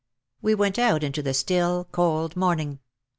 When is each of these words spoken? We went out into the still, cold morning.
We 0.41 0.55
went 0.55 0.79
out 0.79 1.03
into 1.03 1.21
the 1.21 1.31
still, 1.35 1.87
cold 1.91 2.35
morning. 2.35 2.79